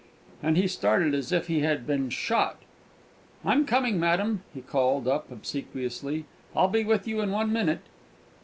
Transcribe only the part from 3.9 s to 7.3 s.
madam," he called up, obsequiously. "I'll be with you in